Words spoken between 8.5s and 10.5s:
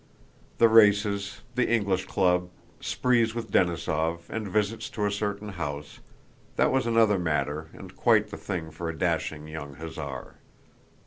for a dashing young hussar!